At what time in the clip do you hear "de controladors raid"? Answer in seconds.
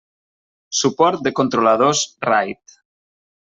1.27-2.79